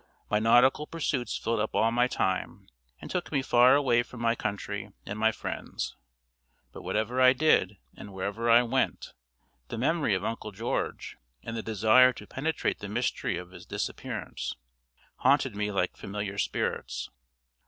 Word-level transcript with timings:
My 0.31 0.39
nautical 0.39 0.87
pursuits 0.87 1.37
filled 1.37 1.59
up 1.59 1.75
all 1.75 1.91
my 1.91 2.07
time, 2.07 2.67
and 2.99 3.11
took 3.11 3.31
me 3.31 3.43
far 3.43 3.75
away 3.75 4.01
from 4.01 4.19
my 4.19 4.33
country 4.33 4.89
and 5.05 5.19
my 5.19 5.31
friends. 5.31 5.95
But, 6.71 6.81
whatever 6.81 7.21
I 7.21 7.33
did, 7.33 7.77
and 7.95 8.11
wherever 8.11 8.49
I 8.49 8.63
went, 8.63 9.13
the 9.67 9.77
memory 9.77 10.15
of 10.15 10.25
Uncle 10.25 10.53
George, 10.53 11.17
and 11.43 11.55
the 11.55 11.61
desire 11.61 12.13
to 12.13 12.25
penetrate 12.25 12.79
the 12.79 12.89
mystery 12.89 13.37
of 13.37 13.51
his 13.51 13.67
disappearance, 13.67 14.55
haunted 15.17 15.55
me 15.55 15.71
like 15.71 15.95
familiar 15.95 16.39
spirits. 16.39 17.11